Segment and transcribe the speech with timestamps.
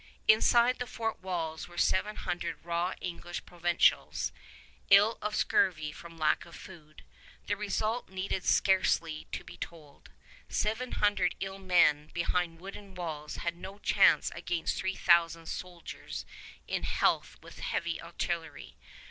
[0.27, 4.31] Inside the fort walls were seven hundred raw English provincials,
[4.89, 7.03] ill of scurvy from lack of food.
[7.45, 10.09] The result need scarcely be told.
[10.49, 16.25] Seven hundred ill men behind wooden walls had no chance against three thousand soldiers
[16.67, 18.77] in health with heavy artillery.